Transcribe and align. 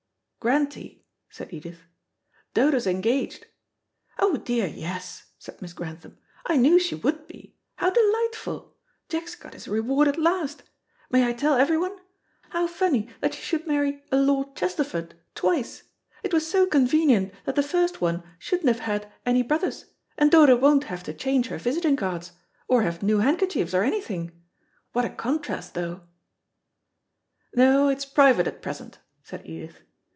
"Grantie," 0.43 1.05
said 1.29 1.53
Edith, 1.53 1.81
"Dodo's 2.55 2.87
engaged." 2.87 3.45
"Oh, 4.17 4.37
dear, 4.37 4.65
yes," 4.65 5.27
said 5.37 5.61
Miss 5.61 5.71
Grantham. 5.71 6.17
"I 6.47 6.57
knew 6.57 6.79
she 6.79 6.95
would 6.95 7.27
be. 7.27 7.55
How 7.75 7.91
delightful. 7.91 8.75
Jack's 9.07 9.35
got 9.35 9.53
his 9.53 9.67
reward 9.67 10.07
at 10.07 10.17
last. 10.17 10.63
May 11.11 11.27
I 11.29 11.33
tell 11.33 11.53
everyone? 11.53 11.95
How 12.49 12.65
funny 12.65 13.09
that 13.19 13.35
she 13.35 13.41
should 13.43 13.67
marry 13.67 14.01
a 14.11 14.17
Lord 14.17 14.55
Chesterford 14.55 15.13
twice. 15.35 15.83
It 16.23 16.33
was 16.33 16.49
so 16.49 16.65
convenient 16.65 17.31
that 17.45 17.53
the 17.53 17.61
first 17.61 18.01
one 18.01 18.23
shouldn't 18.39 18.69
have 18.75 18.79
had 18.89 19.11
any 19.27 19.43
brothers, 19.43 19.93
and 20.17 20.31
Dodo 20.31 20.57
won't 20.57 20.85
have 20.85 21.03
to 21.03 21.13
change 21.13 21.49
her 21.49 21.59
visiting 21.59 21.95
cards; 21.95 22.31
or 22.67 22.81
have 22.81 23.03
new 23.03 23.19
handkerchiefs 23.19 23.75
or 23.75 23.83
anything. 23.83 24.41
What 24.91 25.05
a 25.05 25.09
contrast, 25.11 25.75
though!" 25.75 26.01
"No, 27.53 27.89
it's 27.89 28.05
private 28.05 28.47
at 28.47 28.63
present," 28.63 28.97
said 29.23 29.45
Edith. 29.45 29.83